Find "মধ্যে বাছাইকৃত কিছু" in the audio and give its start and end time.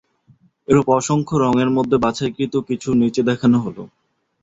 1.77-2.89